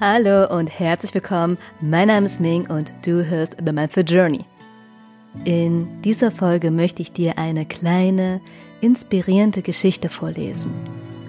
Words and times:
Hallo 0.00 0.52
und 0.52 0.76
herzlich 0.80 1.14
willkommen. 1.14 1.56
Mein 1.80 2.08
Name 2.08 2.26
ist 2.26 2.40
Ming 2.40 2.68
und 2.68 2.92
du 3.06 3.24
hörst 3.24 3.56
The 3.64 3.72
Mindful 3.72 4.02
Journey. 4.02 4.44
In 5.44 6.02
dieser 6.02 6.32
Folge 6.32 6.72
möchte 6.72 7.00
ich 7.00 7.12
dir 7.12 7.38
eine 7.38 7.64
kleine, 7.64 8.40
inspirierende 8.80 9.62
Geschichte 9.62 10.08
vorlesen. 10.08 10.72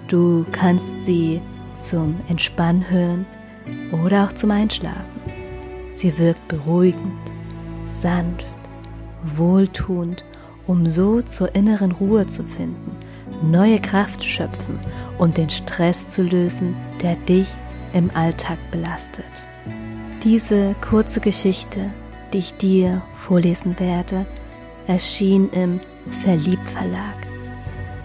Du 0.08 0.44
kannst 0.50 1.04
sie 1.04 1.40
zum 1.74 2.16
Entspannen 2.28 2.90
hören 2.90 3.24
oder 4.04 4.24
auch 4.24 4.32
zum 4.32 4.50
Einschlafen. 4.50 5.20
Sie 5.88 6.18
wirkt 6.18 6.48
beruhigend, 6.48 7.14
sanft, 7.84 8.44
wohltuend, 9.22 10.24
um 10.66 10.86
so 10.86 11.22
zur 11.22 11.54
inneren 11.54 11.92
Ruhe 11.92 12.26
zu 12.26 12.42
finden, 12.42 12.96
neue 13.44 13.78
Kraft 13.78 14.24
schöpfen 14.24 14.80
und 15.18 15.36
den 15.36 15.50
Stress 15.50 16.08
zu 16.08 16.24
lösen, 16.24 16.74
der 17.00 17.14
dich 17.14 17.46
im 17.96 18.10
Alltag 18.14 18.58
belastet. 18.70 19.48
Diese 20.22 20.74
kurze 20.82 21.20
Geschichte, 21.20 21.90
die 22.32 22.38
ich 22.38 22.54
dir 22.54 23.00
vorlesen 23.14 23.78
werde, 23.80 24.26
erschien 24.86 25.48
im 25.50 25.80
Verlieb 26.20 26.60
Verlag. 26.68 27.16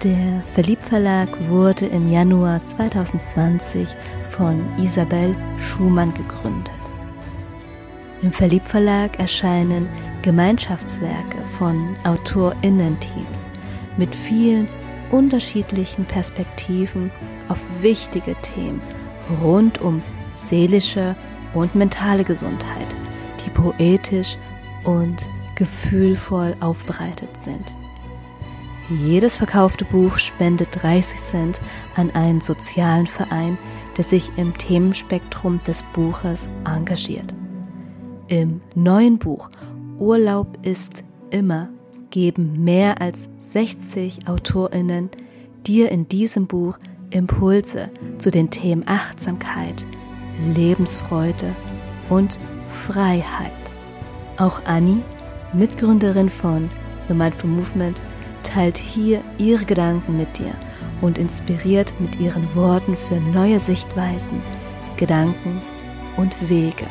Der 0.02 0.42
Verlieb 0.54 0.82
Verlag 0.82 1.28
wurde 1.50 1.88
im 1.88 2.10
Januar 2.10 2.64
2020 2.64 3.90
von 4.30 4.64
Isabel 4.80 5.36
Schumann 5.60 6.14
gegründet. 6.14 6.72
Im 8.22 8.32
Verlieb 8.32 8.64
Verlag 8.64 9.20
erscheinen 9.20 9.90
Gemeinschaftswerke 10.22 11.38
von 11.58 11.98
AutorInnen-Teams 12.06 13.48
mit 13.98 14.16
vielen 14.16 14.70
unterschiedlichen 15.12 16.06
Perspektiven 16.06 17.12
auf 17.50 17.62
wichtige 17.82 18.36
Themen 18.42 18.82
rund 19.42 19.82
um 19.82 20.02
seelische 20.36 21.16
und 21.54 21.76
mentale 21.76 22.24
Gesundheit, 22.24 22.88
die 23.46 23.50
poetisch 23.50 24.38
und 24.84 25.28
gefühlvoll 25.56 26.56
aufbereitet 26.60 27.30
sind. 27.44 27.76
Jedes 28.90 29.38
verkaufte 29.38 29.86
Buch 29.86 30.18
spendet 30.18 30.70
30 30.82 31.20
Cent 31.22 31.62
an 31.96 32.12
einen 32.12 32.42
sozialen 32.42 33.08
Verein, 33.08 33.58
der 33.96 34.04
sich 34.04 34.32
im 34.38 34.58
Themenspektrum 34.58 35.62
des 35.66 35.84
Buches 35.94 36.50
engagiert. 36.66 37.34
Im 38.28 38.62
neuen 38.76 39.18
Buch 39.18 39.50
Urlaub 39.98 40.58
ist 40.66 41.04
immer 41.30 41.70
geben 42.10 42.64
mehr 42.64 43.02
als 43.02 43.28
60 43.40 44.28
Autorinnen 44.28 45.10
dir 45.66 45.90
in 45.90 46.08
diesem 46.08 46.48
Buch 46.48 46.78
Impulse 47.12 47.90
zu 48.18 48.32
den 48.32 48.50
Themen 48.50 48.84
Achtsamkeit, 48.88 49.86
Lebensfreude 50.54 51.56
und 52.10 52.40
Freiheit. 52.70 53.52
Auch 54.38 54.62
Annie, 54.66 55.02
Mitgründerin 55.54 56.30
von 56.30 56.70
The 57.08 57.14
Mindful 57.14 57.50
Movement, 57.50 58.02
teilt 58.44 58.78
hier 58.78 59.24
ihre 59.38 59.66
Gedanken 59.66 60.18
mit 60.18 60.40
dir 60.40 60.54
und 61.02 61.18
inspiriert 61.18 61.94
mit 62.00 62.20
ihren 62.20 62.56
Worten 62.56 62.96
für 62.96 63.20
neue 63.20 63.60
Sichtweisen, 63.60 64.42
Gedanken 64.98 65.62
und 66.18 66.50
Wege. 66.50 66.88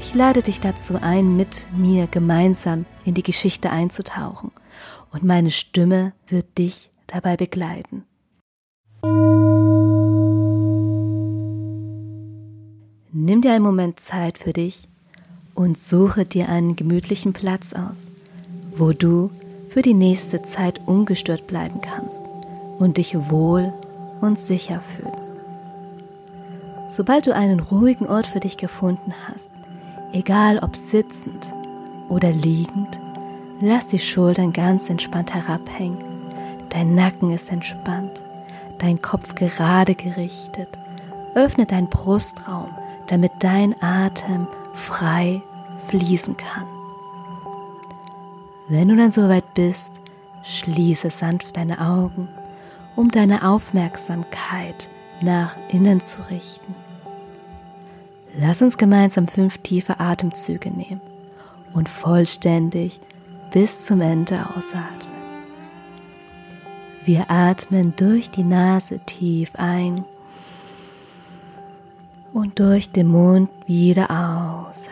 Ich 0.00 0.14
lade 0.14 0.42
dich 0.42 0.60
dazu 0.60 0.96
ein, 1.00 1.36
mit 1.36 1.66
mir 1.76 2.06
gemeinsam 2.06 2.84
in 3.04 3.14
die 3.14 3.22
Geschichte 3.22 3.70
einzutauchen 3.70 4.52
und 5.12 5.24
meine 5.24 5.50
Stimme 5.50 6.12
wird 6.26 6.58
dich 6.58 6.90
dabei 7.06 7.36
begleiten. 7.36 8.04
Dir 13.44 13.52
einen 13.52 13.64
Moment 13.64 14.00
Zeit 14.00 14.38
für 14.38 14.52
dich 14.52 14.88
und 15.54 15.76
suche 15.76 16.24
dir 16.24 16.48
einen 16.48 16.76
gemütlichen 16.76 17.32
Platz 17.34 17.74
aus, 17.74 18.08
wo 18.74 18.92
du 18.92 19.30
für 19.68 19.82
die 19.82 19.94
nächste 19.94 20.42
Zeit 20.42 20.80
ungestört 20.86 21.46
bleiben 21.46 21.80
kannst 21.80 22.22
und 22.78 22.96
dich 22.96 23.14
wohl 23.30 23.72
und 24.20 24.38
sicher 24.38 24.80
fühlst. 24.80 25.32
Sobald 26.88 27.26
du 27.26 27.34
einen 27.34 27.60
ruhigen 27.60 28.06
Ort 28.06 28.26
für 28.26 28.40
dich 28.40 28.56
gefunden 28.56 29.12
hast, 29.28 29.50
egal 30.12 30.58
ob 30.60 30.74
sitzend 30.74 31.52
oder 32.08 32.30
liegend, 32.30 32.98
lass 33.60 33.86
die 33.86 33.98
Schultern 33.98 34.52
ganz 34.52 34.88
entspannt 34.88 35.34
herabhängen, 35.34 36.02
dein 36.70 36.94
Nacken 36.94 37.30
ist 37.30 37.50
entspannt, 37.50 38.24
dein 38.78 39.02
Kopf 39.02 39.34
gerade 39.34 39.94
gerichtet, 39.94 40.68
öffne 41.34 41.66
deinen 41.66 41.90
Brustraum, 41.90 42.70
damit 43.06 43.32
dein 43.40 43.74
Atem 43.82 44.46
frei 44.72 45.42
fließen 45.88 46.36
kann. 46.36 46.66
Wenn 48.68 48.88
du 48.88 48.96
dann 48.96 49.10
soweit 49.10 49.54
bist, 49.54 49.92
schließe 50.42 51.10
sanft 51.10 51.56
deine 51.56 51.80
Augen, 51.80 52.28
um 52.96 53.10
deine 53.10 53.48
Aufmerksamkeit 53.48 54.88
nach 55.20 55.56
innen 55.68 56.00
zu 56.00 56.20
richten. 56.30 56.74
Lass 58.36 58.62
uns 58.62 58.78
gemeinsam 58.78 59.28
fünf 59.28 59.58
tiefe 59.58 60.00
Atemzüge 60.00 60.70
nehmen 60.70 61.00
und 61.72 61.88
vollständig 61.88 63.00
bis 63.52 63.84
zum 63.86 64.00
Ende 64.00 64.44
ausatmen. 64.56 65.14
Wir 67.04 67.30
atmen 67.30 67.94
durch 67.96 68.30
die 68.30 68.44
Nase 68.44 68.98
tief 69.00 69.50
ein 69.54 70.04
und 72.34 72.58
durch 72.58 72.90
den 72.90 73.06
Mund 73.06 73.48
wieder 73.66 74.10
aus. 74.10 74.88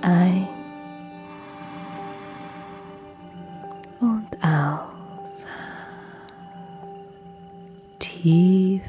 Ein 0.00 0.48
und 4.00 4.26
aus. 4.42 5.44
Tief 7.98 8.82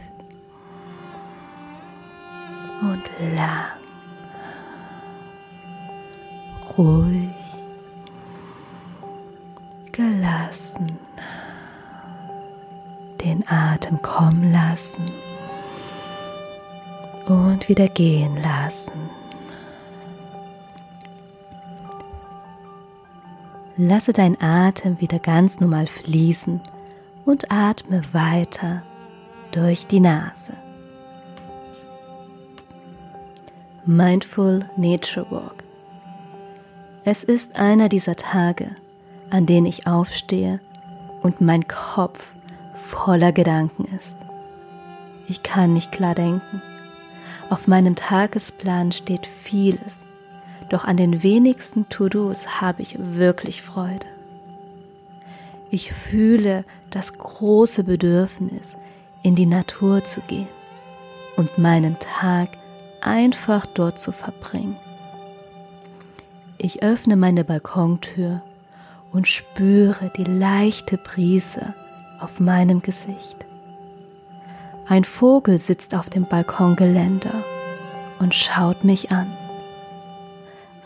und 2.82 3.04
lang. 3.36 3.82
Ruhig. 6.78 7.30
Gelassen. 9.92 10.98
Den 13.22 13.44
Atem 13.50 14.02
kommen 14.02 14.54
lassen 14.54 15.12
und 17.28 17.70
wieder 17.70 17.88
gehen 17.88 18.42
lassen. 18.42 19.10
Lasse 23.78 24.14
dein 24.14 24.40
Atem 24.42 25.00
wieder 25.00 25.20
ganz 25.20 25.60
normal 25.60 25.88
fließen 25.88 26.62
und 27.26 27.52
atme 27.52 28.02
weiter 28.14 28.84
durch 29.52 29.88
die 29.88 30.00
Nase. 30.00 30.54
Mindful 33.86 34.70
Nature 34.78 35.26
Walk. 35.32 35.64
Es 37.04 37.24
ist 37.24 37.56
einer 37.56 37.90
dieser 37.90 38.16
Tage, 38.16 38.76
an 39.32 39.48
denen 39.48 39.66
ich 39.66 39.88
aufstehe 39.88 40.60
und 41.22 41.42
mein 41.42 41.68
Kopf 41.68 42.34
voller 42.76 43.32
Gedanken 43.32 43.86
ist. 43.98 44.18
Ich 45.28 45.42
kann 45.42 45.74
nicht 45.74 45.92
klar 45.92 46.14
denken. 46.14 46.62
Auf 47.50 47.68
meinem 47.68 47.96
Tagesplan 47.96 48.92
steht 48.92 49.28
vieles, 49.28 50.04
doch 50.70 50.86
an 50.86 50.98
den 50.98 51.24
wenigsten 51.24 51.90
To-Dos 51.90 52.62
habe 52.62 52.82
ich 52.82 52.96
wirklich 53.00 53.62
Freude. 53.62 54.08
Ich 55.70 55.92
fühle 55.94 56.66
das 56.90 57.18
große 57.18 57.84
Bedürfnis, 57.84 58.76
in 59.24 59.36
die 59.36 59.46
Natur 59.46 60.04
zu 60.04 60.22
gehen 60.22 60.48
und 61.36 61.58
meinen 61.58 61.98
Tag 62.00 62.50
einfach 63.02 63.66
dort 63.66 64.00
zu 64.00 64.12
verbringen. 64.12 64.78
Ich 66.58 66.84
öffne 66.84 67.16
meine 67.16 67.44
Balkontür 67.44 68.42
und 69.12 69.28
spüre 69.28 70.12
die 70.16 70.24
leichte 70.24 70.98
Brise 70.98 71.74
auf 72.20 72.40
meinem 72.40 72.82
Gesicht. 72.82 73.46
Ein 74.88 75.04
Vogel 75.04 75.60
sitzt 75.60 75.96
auf 75.96 76.10
dem 76.10 76.26
Balkongeländer 76.26 77.44
und 78.20 78.36
schaut 78.36 78.84
mich 78.84 79.12
an. 79.12 79.32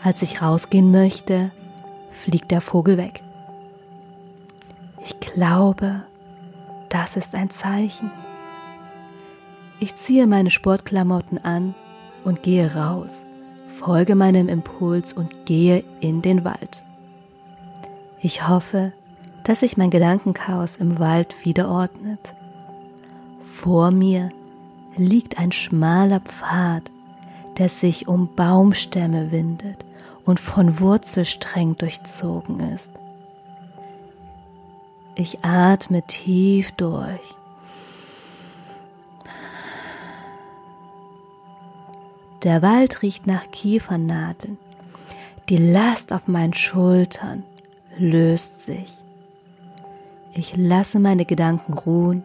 Als 0.02 0.22
ich 0.22 0.42
rausgehen 0.42 0.90
möchte, 0.90 1.50
fliegt 2.10 2.50
der 2.50 2.60
Vogel 2.60 2.98
weg. 2.98 3.22
Ich 5.02 5.18
glaube, 5.18 6.02
das 6.88 7.16
ist 7.16 7.34
ein 7.34 7.50
Zeichen. 7.50 8.10
Ich 9.80 9.96
ziehe 9.96 10.26
meine 10.26 10.50
Sportklamotten 10.50 11.42
an 11.44 11.74
und 12.24 12.42
gehe 12.42 12.74
raus, 12.74 13.24
folge 13.68 14.14
meinem 14.14 14.48
Impuls 14.48 15.12
und 15.12 15.46
gehe 15.46 15.84
in 16.00 16.22
den 16.22 16.44
Wald. 16.44 16.84
Ich 18.20 18.48
hoffe, 18.48 18.92
dass 19.44 19.60
sich 19.60 19.76
mein 19.76 19.90
Gedankenchaos 19.90 20.76
im 20.76 20.98
Wald 20.98 21.44
wieder 21.44 21.68
ordnet 21.68 22.34
vor 23.56 23.90
mir 23.90 24.28
liegt 24.96 25.38
ein 25.38 25.50
schmaler 25.50 26.20
Pfad, 26.20 26.90
der 27.56 27.70
sich 27.70 28.06
um 28.06 28.28
Baumstämme 28.34 29.32
windet 29.32 29.84
und 30.24 30.38
von 30.38 30.78
Wurzelsträngen 30.78 31.76
durchzogen 31.76 32.60
ist. 32.74 32.92
Ich 35.14 35.42
atme 35.42 36.02
tief 36.02 36.72
durch. 36.72 37.34
Der 42.42 42.60
Wald 42.60 43.02
riecht 43.02 43.26
nach 43.26 43.50
Kiefernadeln. 43.50 44.58
Die 45.48 45.56
Last 45.56 46.12
auf 46.12 46.28
meinen 46.28 46.54
Schultern 46.54 47.42
löst 47.96 48.62
sich. 48.62 48.92
Ich 50.34 50.54
lasse 50.56 51.00
meine 51.00 51.24
Gedanken 51.24 51.72
ruhen 51.72 52.22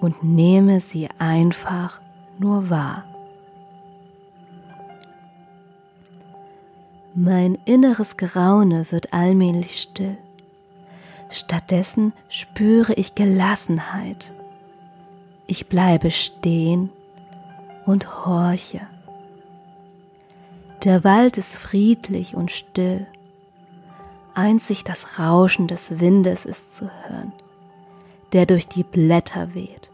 und 0.00 0.22
nehme 0.22 0.80
sie 0.80 1.08
einfach 1.18 2.00
nur 2.38 2.70
wahr. 2.70 3.04
Mein 7.14 7.56
inneres 7.64 8.18
Geraune 8.18 8.92
wird 8.92 9.14
allmählich 9.14 9.80
still. 9.80 10.18
Stattdessen 11.30 12.12
spüre 12.28 12.92
ich 12.92 13.14
Gelassenheit. 13.14 14.32
Ich 15.46 15.66
bleibe 15.66 16.10
stehen 16.10 16.90
und 17.86 18.26
horche. 18.26 18.82
Der 20.84 21.04
Wald 21.04 21.38
ist 21.38 21.56
friedlich 21.56 22.34
und 22.34 22.50
still. 22.50 23.06
Einzig 24.34 24.84
das 24.84 25.18
Rauschen 25.18 25.68
des 25.68 25.98
Windes 25.98 26.44
ist 26.44 26.76
zu 26.76 26.90
hören, 27.08 27.32
der 28.32 28.46
durch 28.46 28.68
die 28.68 28.82
Blätter 28.82 29.54
weht. 29.54 29.90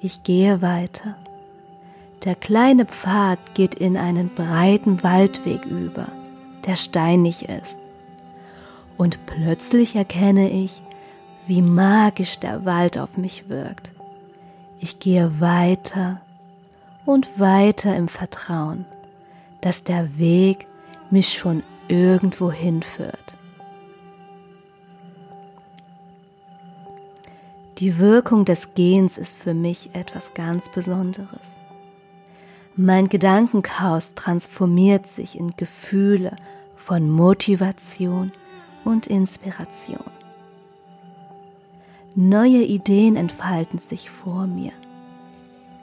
Ich 0.00 0.22
gehe 0.22 0.62
weiter. 0.62 1.16
Der 2.24 2.34
kleine 2.34 2.84
Pfad 2.84 3.54
geht 3.54 3.74
in 3.74 3.96
einen 3.96 4.34
breiten 4.34 5.02
Waldweg 5.02 5.64
über, 5.66 6.08
der 6.66 6.76
steinig 6.76 7.48
ist. 7.48 7.78
Und 8.96 9.24
plötzlich 9.26 9.96
erkenne 9.96 10.50
ich, 10.50 10.82
wie 11.46 11.62
magisch 11.62 12.38
der 12.40 12.64
Wald 12.64 12.98
auf 12.98 13.16
mich 13.16 13.48
wirkt. 13.48 13.92
Ich 14.80 14.98
gehe 14.98 15.40
weiter 15.40 16.20
und 17.06 17.40
weiter 17.40 17.96
im 17.96 18.08
Vertrauen, 18.08 18.84
dass 19.62 19.82
der 19.82 20.18
Weg 20.18 20.66
mich 21.10 21.32
schon 21.32 21.62
irgendwo 21.88 22.52
hinführt. 22.52 23.37
Die 27.78 27.98
Wirkung 27.98 28.44
des 28.44 28.74
Gehens 28.74 29.18
ist 29.18 29.36
für 29.36 29.54
mich 29.54 29.90
etwas 29.92 30.34
ganz 30.34 30.68
Besonderes. 30.68 31.56
Mein 32.74 33.08
Gedankenchaos 33.08 34.14
transformiert 34.14 35.06
sich 35.06 35.38
in 35.38 35.52
Gefühle 35.56 36.36
von 36.76 37.08
Motivation 37.08 38.32
und 38.84 39.06
Inspiration. 39.06 40.10
Neue 42.16 42.64
Ideen 42.64 43.14
entfalten 43.14 43.78
sich 43.78 44.10
vor 44.10 44.48
mir. 44.48 44.72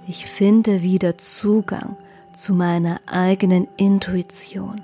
Ich 0.06 0.26
finde 0.26 0.84
wieder 0.84 1.18
Zugang 1.18 1.96
zu 2.34 2.54
meiner 2.54 3.00
eigenen 3.06 3.70
Intuition. 3.78 4.82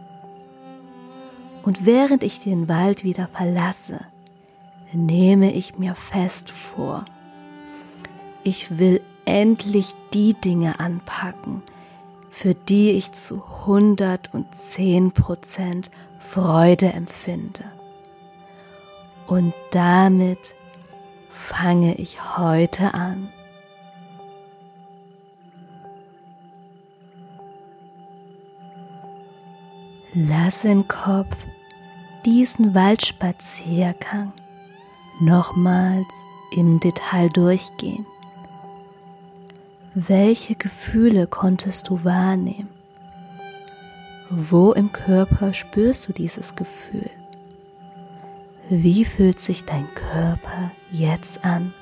Und 1.63 1.85
während 1.85 2.23
ich 2.23 2.39
den 2.39 2.69
Wald 2.69 3.03
wieder 3.03 3.27
verlasse, 3.27 3.99
nehme 4.93 5.51
ich 5.51 5.77
mir 5.77 5.95
fest 5.95 6.49
vor, 6.49 7.05
ich 8.43 8.79
will 8.79 9.01
endlich 9.25 9.93
die 10.13 10.33
Dinge 10.33 10.79
anpacken, 10.79 11.61
für 12.29 12.55
die 12.55 12.91
ich 12.91 13.11
zu 13.11 13.43
110 13.65 15.11
Prozent 15.11 15.91
Freude 16.19 16.93
empfinde. 16.93 17.65
Und 19.27 19.53
damit 19.71 20.55
fange 21.29 21.95
ich 21.95 22.37
heute 22.37 22.93
an. 22.93 23.29
Lasse 30.13 30.67
im 30.67 30.87
Kopf 30.89 31.37
diesen 32.25 32.75
Waldspaziergang 32.75 34.33
nochmals 35.21 36.25
im 36.51 36.79
Detail 36.79 37.29
durchgehen. 37.29 38.05
Welche 39.93 40.55
Gefühle 40.55 41.27
konntest 41.27 41.89
du 41.89 42.03
wahrnehmen? 42.03 42.69
Wo 44.29 44.71
im 44.71 44.91
Körper 44.91 45.53
spürst 45.53 46.07
du 46.07 46.13
dieses 46.13 46.55
Gefühl? 46.55 47.09
Wie 48.69 49.03
fühlt 49.03 49.41
sich 49.41 49.65
dein 49.65 49.91
Körper 49.91 50.71
jetzt 50.91 51.43
an? 51.43 51.73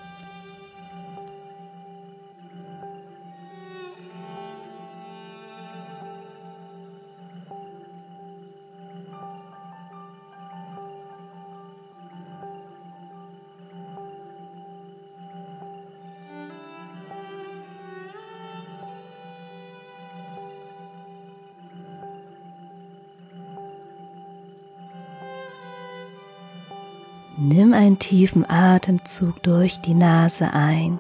Nimm 27.42 27.74
einen 27.74 27.98
tiefen 28.00 28.44
Atemzug 28.50 29.42
durch 29.44 29.80
die 29.80 29.94
Nase 29.94 30.54
ein 30.54 31.00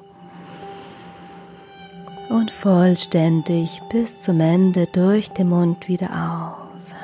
und 2.29 2.49
vollständig 2.49 3.81
bis 3.91 4.21
zum 4.21 4.39
Ende 4.39 4.87
durch 4.87 5.31
den 5.31 5.49
Mund 5.49 5.89
wieder 5.89 6.55
aus. 6.77 6.95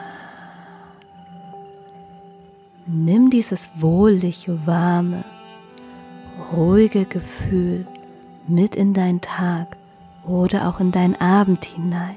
Nimm 2.85 3.29
dieses 3.29 3.69
wohlige, 3.75 4.65
warme, 4.65 5.25
ruhige 6.53 7.03
Gefühl 7.03 7.85
mit 8.47 8.73
in 8.73 8.93
deinen 8.93 9.19
Tag 9.19 9.75
oder 10.25 10.69
auch 10.69 10.79
in 10.79 10.93
deinen 10.93 11.15
Abend 11.15 11.65
hinein. 11.65 12.15